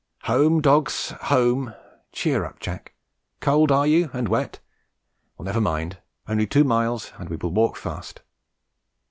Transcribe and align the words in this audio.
"Home, 0.23 0.61
dogs, 0.61 1.13
home! 1.25 1.75
Cheer 2.11 2.43
up, 2.43 2.59
Jack! 2.59 2.95
Cold 3.39 3.71
are 3.71 3.85
you, 3.85 4.09
and 4.13 4.27
wet? 4.27 4.59
Well, 5.37 5.45
never 5.45 5.61
mind; 5.61 5.99
only 6.27 6.47
two 6.47 6.63
miles, 6.63 7.13
and 7.19 7.29
we 7.29 7.35
will 7.35 7.51
walk 7.53 7.77
fast. 7.77 8.23